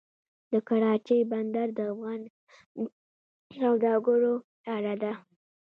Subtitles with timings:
[0.51, 2.21] د کراچۍ بندر د افغان
[3.57, 4.33] سوداګرو
[4.67, 5.13] لاره ده